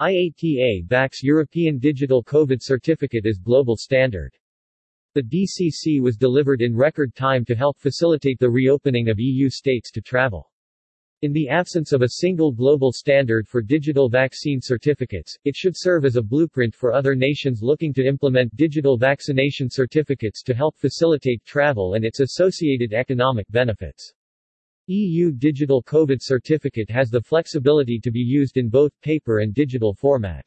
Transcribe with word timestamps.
IATA 0.00 0.88
backs 0.88 1.22
European 1.22 1.78
Digital 1.78 2.24
COVID 2.24 2.58
Certificate 2.60 3.26
as 3.26 3.38
global 3.38 3.76
standard. 3.76 4.34
The 5.14 5.22
DCC 5.22 6.00
was 6.00 6.16
delivered 6.16 6.62
in 6.62 6.74
record 6.74 7.14
time 7.14 7.44
to 7.44 7.54
help 7.54 7.78
facilitate 7.78 8.40
the 8.40 8.50
reopening 8.50 9.08
of 9.08 9.20
EU 9.20 9.48
states 9.48 9.92
to 9.92 10.00
travel. 10.00 10.50
In 11.22 11.32
the 11.32 11.48
absence 11.48 11.92
of 11.92 12.02
a 12.02 12.08
single 12.08 12.50
global 12.50 12.90
standard 12.90 13.46
for 13.46 13.62
digital 13.62 14.08
vaccine 14.08 14.60
certificates, 14.60 15.38
it 15.44 15.54
should 15.54 15.76
serve 15.76 16.04
as 16.04 16.16
a 16.16 16.22
blueprint 16.22 16.74
for 16.74 16.92
other 16.92 17.14
nations 17.14 17.62
looking 17.62 17.94
to 17.94 18.04
implement 18.04 18.56
digital 18.56 18.98
vaccination 18.98 19.70
certificates 19.70 20.42
to 20.42 20.54
help 20.54 20.76
facilitate 20.76 21.44
travel 21.44 21.94
and 21.94 22.04
its 22.04 22.18
associated 22.18 22.92
economic 22.92 23.46
benefits. 23.50 24.12
EU 24.88 25.32
Digital 25.32 25.82
COVID 25.82 26.18
Certificate 26.20 26.90
has 26.90 27.08
the 27.08 27.22
flexibility 27.22 27.98
to 28.00 28.10
be 28.10 28.20
used 28.20 28.58
in 28.58 28.68
both 28.68 28.92
paper 29.00 29.38
and 29.38 29.54
digital 29.54 29.94
format. 29.94 30.44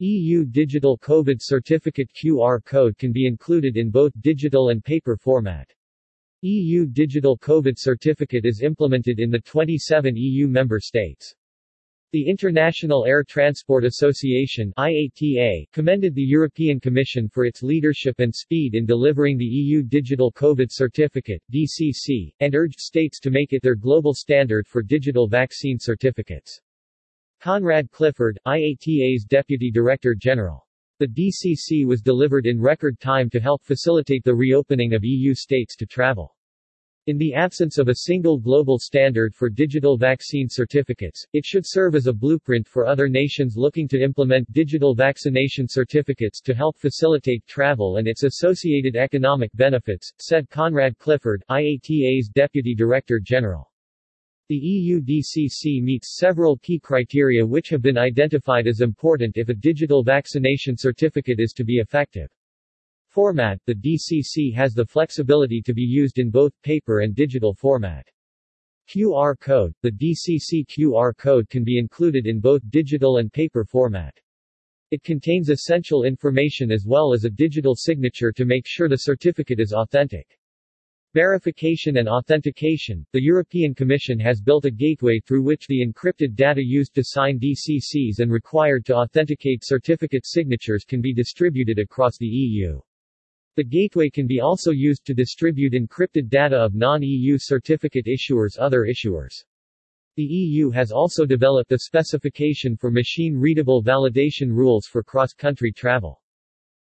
EU 0.00 0.44
Digital 0.44 0.98
COVID 0.98 1.38
Certificate 1.40 2.10
QR 2.14 2.62
code 2.62 2.98
can 2.98 3.10
be 3.10 3.26
included 3.26 3.78
in 3.78 3.90
both 3.90 4.12
digital 4.20 4.68
and 4.68 4.84
paper 4.84 5.16
format. 5.16 5.72
EU 6.42 6.84
Digital 6.84 7.38
COVID 7.38 7.76
Certificate 7.78 8.44
is 8.44 8.60
implemented 8.60 9.18
in 9.18 9.30
the 9.30 9.40
27 9.40 10.14
EU 10.14 10.46
member 10.46 10.78
states. 10.78 11.34
The 12.14 12.28
International 12.28 13.04
Air 13.06 13.24
Transport 13.24 13.84
Association 13.84 14.72
IATA 14.78 15.66
commended 15.72 16.14
the 16.14 16.22
European 16.22 16.78
Commission 16.78 17.28
for 17.28 17.44
its 17.44 17.60
leadership 17.60 18.20
and 18.20 18.32
speed 18.32 18.76
in 18.76 18.86
delivering 18.86 19.36
the 19.36 19.44
EU 19.44 19.82
Digital 19.82 20.30
COVID 20.30 20.68
Certificate 20.70 21.42
DCC, 21.52 22.32
and 22.38 22.54
urged 22.54 22.78
states 22.78 23.18
to 23.18 23.32
make 23.32 23.52
it 23.52 23.64
their 23.64 23.74
global 23.74 24.14
standard 24.14 24.68
for 24.68 24.80
digital 24.80 25.26
vaccine 25.26 25.76
certificates. 25.76 26.60
Conrad 27.40 27.90
Clifford, 27.90 28.38
IATA's 28.46 29.24
Deputy 29.24 29.72
Director 29.72 30.14
General. 30.14 30.64
The 31.00 31.08
DCC 31.08 31.84
was 31.84 32.00
delivered 32.00 32.46
in 32.46 32.60
record 32.60 33.00
time 33.00 33.28
to 33.30 33.40
help 33.40 33.64
facilitate 33.64 34.22
the 34.22 34.36
reopening 34.36 34.94
of 34.94 35.02
EU 35.02 35.34
states 35.34 35.74
to 35.78 35.84
travel. 35.84 36.33
In 37.06 37.18
the 37.18 37.34
absence 37.34 37.76
of 37.76 37.88
a 37.88 37.96
single 37.96 38.38
global 38.38 38.78
standard 38.78 39.34
for 39.34 39.50
digital 39.50 39.98
vaccine 39.98 40.48
certificates, 40.48 41.26
it 41.34 41.44
should 41.44 41.66
serve 41.66 41.94
as 41.94 42.06
a 42.06 42.14
blueprint 42.14 42.66
for 42.66 42.86
other 42.86 43.10
nations 43.10 43.58
looking 43.58 43.86
to 43.88 44.00
implement 44.00 44.50
digital 44.54 44.94
vaccination 44.94 45.68
certificates 45.68 46.40
to 46.40 46.54
help 46.54 46.78
facilitate 46.78 47.46
travel 47.46 47.98
and 47.98 48.08
its 48.08 48.22
associated 48.22 48.96
economic 48.96 49.50
benefits, 49.52 50.14
said 50.18 50.48
Conrad 50.48 50.96
Clifford, 50.96 51.44
IATA's 51.50 52.30
Deputy 52.30 52.74
Director 52.74 53.20
General. 53.20 53.70
The 54.48 54.56
EU 54.56 55.02
DCC 55.02 55.82
meets 55.82 56.16
several 56.16 56.56
key 56.56 56.78
criteria 56.78 57.44
which 57.44 57.68
have 57.68 57.82
been 57.82 57.98
identified 57.98 58.66
as 58.66 58.80
important 58.80 59.36
if 59.36 59.50
a 59.50 59.54
digital 59.54 60.02
vaccination 60.02 60.74
certificate 60.74 61.38
is 61.38 61.52
to 61.52 61.64
be 61.64 61.80
effective 61.80 62.30
format, 63.14 63.60
the 63.64 63.74
DCC 63.76 64.52
has 64.54 64.74
the 64.74 64.84
flexibility 64.84 65.62
to 65.62 65.72
be 65.72 65.82
used 65.82 66.18
in 66.18 66.30
both 66.30 66.52
paper 66.62 67.00
and 67.00 67.14
digital 67.14 67.54
format. 67.54 68.04
QR 68.88 69.38
code, 69.38 69.72
the 69.82 69.92
DCC 69.92 70.66
QR 70.66 71.16
code 71.16 71.48
can 71.48 71.62
be 71.62 71.78
included 71.78 72.26
in 72.26 72.40
both 72.40 72.68
digital 72.70 73.18
and 73.18 73.32
paper 73.32 73.64
format. 73.64 74.18
It 74.90 75.04
contains 75.04 75.48
essential 75.48 76.02
information 76.02 76.72
as 76.72 76.86
well 76.86 77.14
as 77.14 77.24
a 77.24 77.30
digital 77.30 77.76
signature 77.76 78.32
to 78.32 78.44
make 78.44 78.66
sure 78.66 78.88
the 78.88 78.96
certificate 78.96 79.60
is 79.60 79.72
authentic. 79.72 80.36
Verification 81.14 81.98
and 81.98 82.08
authentication 82.08 83.06
The 83.12 83.22
European 83.22 83.72
Commission 83.72 84.18
has 84.18 84.40
built 84.40 84.64
a 84.64 84.70
gateway 84.72 85.20
through 85.20 85.44
which 85.44 85.68
the 85.68 85.86
encrypted 85.86 86.34
data 86.34 86.60
used 86.60 86.92
to 86.96 87.04
sign 87.04 87.38
DCCs 87.38 88.18
and 88.18 88.32
required 88.32 88.84
to 88.86 88.96
authenticate 88.96 89.64
certificate 89.64 90.26
signatures 90.26 90.84
can 90.84 91.00
be 91.00 91.14
distributed 91.14 91.78
across 91.78 92.18
the 92.18 92.26
EU. 92.26 92.80
The 93.56 93.62
gateway 93.64 94.10
can 94.10 94.26
be 94.26 94.40
also 94.40 94.72
used 94.72 95.06
to 95.06 95.14
distribute 95.14 95.74
encrypted 95.74 96.28
data 96.28 96.56
of 96.56 96.74
non-EU 96.74 97.38
certificate 97.38 98.06
issuers 98.06 98.58
other 98.58 98.80
issuers. 98.80 99.44
The 100.16 100.24
EU 100.24 100.70
has 100.70 100.90
also 100.90 101.24
developed 101.24 101.70
a 101.70 101.78
specification 101.78 102.76
for 102.76 102.90
machine-readable 102.90 103.84
validation 103.84 104.50
rules 104.50 104.86
for 104.86 105.04
cross-country 105.04 105.70
travel. 105.70 106.20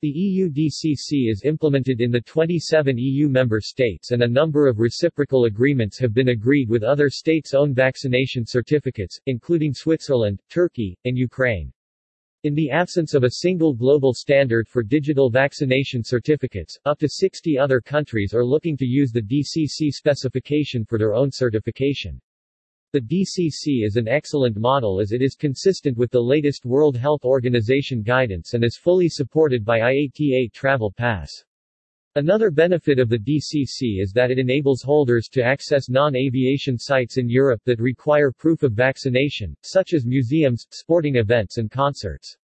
The 0.00 0.08
EU 0.08 0.48
DCC 0.48 1.30
is 1.30 1.42
implemented 1.44 2.00
in 2.00 2.10
the 2.12 2.20
27 2.20 2.98
EU 2.98 3.28
member 3.28 3.60
states 3.60 4.10
and 4.10 4.22
a 4.22 4.28
number 4.28 4.66
of 4.66 4.78
reciprocal 4.78 5.46
agreements 5.46 5.98
have 5.98 6.14
been 6.14 6.28
agreed 6.28 6.68
with 6.68 6.84
other 6.84 7.08
states' 7.08 7.54
own 7.54 7.74
vaccination 7.74 8.44
certificates, 8.46 9.18
including 9.26 9.74
Switzerland, 9.74 10.40
Turkey, 10.50 10.96
and 11.04 11.18
Ukraine. 11.18 11.72
In 12.48 12.54
the 12.54 12.70
absence 12.70 13.12
of 13.12 13.24
a 13.24 13.30
single 13.30 13.74
global 13.74 14.14
standard 14.14 14.68
for 14.68 14.82
digital 14.82 15.28
vaccination 15.28 16.02
certificates, 16.02 16.78
up 16.86 16.98
to 17.00 17.06
60 17.06 17.58
other 17.58 17.78
countries 17.78 18.32
are 18.32 18.42
looking 18.42 18.74
to 18.78 18.86
use 18.86 19.12
the 19.12 19.20
DCC 19.20 19.90
specification 19.90 20.82
for 20.86 20.96
their 20.96 21.12
own 21.12 21.30
certification. 21.30 22.18
The 22.94 23.02
DCC 23.02 23.84
is 23.84 23.96
an 23.96 24.08
excellent 24.08 24.56
model 24.56 24.98
as 24.98 25.12
it 25.12 25.20
is 25.20 25.34
consistent 25.34 25.98
with 25.98 26.10
the 26.10 26.22
latest 26.22 26.64
World 26.64 26.96
Health 26.96 27.22
Organization 27.22 28.02
guidance 28.02 28.54
and 28.54 28.64
is 28.64 28.78
fully 28.78 29.10
supported 29.10 29.62
by 29.62 29.80
IATA 29.80 30.50
Travel 30.54 30.90
Pass. 30.90 31.44
Another 32.18 32.50
benefit 32.50 32.98
of 32.98 33.08
the 33.08 33.16
DCC 33.16 34.02
is 34.02 34.10
that 34.12 34.32
it 34.32 34.40
enables 34.40 34.82
holders 34.82 35.28
to 35.28 35.40
access 35.40 35.88
non-aviation 35.88 36.76
sites 36.76 37.16
in 37.16 37.28
Europe 37.28 37.60
that 37.64 37.78
require 37.78 38.32
proof 38.32 38.64
of 38.64 38.72
vaccination, 38.72 39.54
such 39.62 39.92
as 39.92 40.04
museums, 40.04 40.66
sporting 40.72 41.14
events 41.14 41.58
and 41.58 41.70
concerts. 41.70 42.36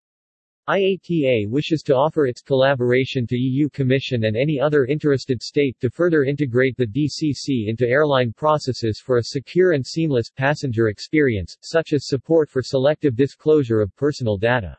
IATA 0.68 1.48
wishes 1.48 1.80
to 1.84 1.96
offer 1.96 2.26
its 2.26 2.42
collaboration 2.42 3.26
to 3.26 3.34
EU 3.38 3.70
Commission 3.70 4.24
and 4.24 4.36
any 4.36 4.60
other 4.60 4.84
interested 4.84 5.42
state 5.42 5.74
to 5.80 5.88
further 5.88 6.24
integrate 6.24 6.76
the 6.76 6.86
DCC 6.86 7.68
into 7.68 7.88
airline 7.88 8.34
processes 8.34 9.00
for 9.02 9.16
a 9.16 9.24
secure 9.24 9.72
and 9.72 9.86
seamless 9.86 10.28
passenger 10.28 10.88
experience, 10.88 11.56
such 11.62 11.94
as 11.94 12.08
support 12.08 12.50
for 12.50 12.62
selective 12.62 13.16
disclosure 13.16 13.80
of 13.80 13.96
personal 13.96 14.36
data. 14.36 14.76